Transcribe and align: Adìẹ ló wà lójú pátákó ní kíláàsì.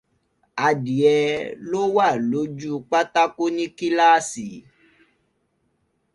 Adìẹ 0.67 1.17
ló 1.69 1.81
wà 1.95 2.07
lójú 2.29 2.71
pátákó 2.89 3.43
ní 3.55 3.65
kíláàsì. 3.77 4.47